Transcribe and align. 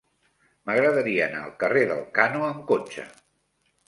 M'agradaria 0.69 1.23
anar 1.27 1.43
al 1.47 1.53
carrer 1.63 1.83
d'Elkano 1.91 2.41
amb 2.47 2.65
cotxe. 2.73 3.05